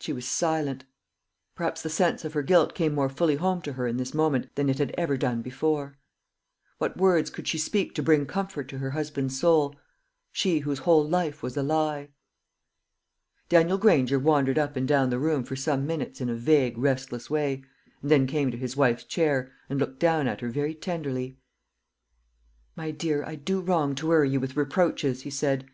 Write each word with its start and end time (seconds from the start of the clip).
She 0.00 0.12
was 0.12 0.26
silent. 0.26 0.84
Perhaps 1.54 1.82
the 1.82 1.88
sense 1.88 2.24
of 2.24 2.32
her 2.32 2.42
guilt 2.42 2.74
came 2.74 2.92
more 2.96 3.08
fully 3.08 3.36
home 3.36 3.62
to 3.62 3.74
her 3.74 3.86
in 3.86 3.96
this 3.96 4.12
moment 4.12 4.52
than 4.56 4.68
it 4.68 4.78
had 4.80 4.92
ever 4.98 5.16
done 5.16 5.40
before. 5.40 5.96
What 6.78 6.96
words 6.96 7.30
could 7.30 7.46
she 7.46 7.58
speak 7.58 7.94
to 7.94 8.02
bring 8.02 8.26
comfort 8.26 8.66
to 8.70 8.78
her 8.78 8.90
husband's 8.90 9.38
soul 9.38 9.76
she 10.32 10.58
whose 10.58 10.80
whole 10.80 11.08
life 11.08 11.44
was 11.44 11.56
a 11.56 11.62
lie? 11.62 12.08
Daniel 13.48 13.78
Granger 13.78 14.18
wandered 14.18 14.58
up 14.58 14.74
and 14.74 14.88
down 14.88 15.10
the 15.10 15.20
room 15.20 15.44
for 15.44 15.54
some 15.54 15.86
minutes 15.86 16.20
in 16.20 16.28
a 16.28 16.34
vague 16.34 16.76
restless 16.76 17.30
way, 17.30 17.62
and 18.02 18.10
then 18.10 18.26
came 18.26 18.50
to 18.50 18.56
his 18.58 18.76
wife's 18.76 19.04
chair, 19.04 19.52
and 19.68 19.78
looked 19.78 20.00
down 20.00 20.26
at 20.26 20.40
her 20.40 20.48
very 20.50 20.74
tenderly. 20.74 21.38
"My 22.74 22.90
dear, 22.90 23.22
I 23.24 23.36
do 23.36 23.60
wrong 23.60 23.94
to 23.94 24.08
worry 24.08 24.30
you 24.30 24.40
with 24.40 24.56
reproaches," 24.56 25.22
he 25.22 25.30
said. 25.30 25.70